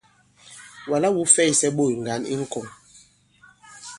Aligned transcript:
Wàla 0.89 1.07
wū 1.15 1.21
fɛysɛ 1.33 1.67
ɓôt 1.77 1.91
ŋgǎn 2.01 2.21
i 2.31 2.35
ŋ̀kɔ̀ŋ. 2.41 2.67